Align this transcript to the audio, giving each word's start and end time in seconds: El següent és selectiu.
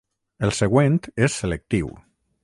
El 0.47 0.53
següent 0.59 0.97
és 1.27 1.35
selectiu. 1.43 1.91